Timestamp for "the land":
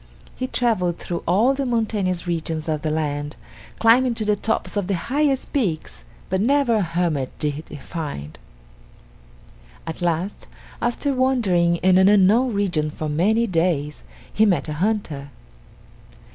2.81-3.35